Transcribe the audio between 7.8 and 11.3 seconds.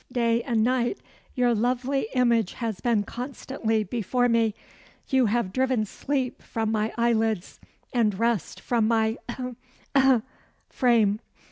and rest from my (ough! ough!) frame.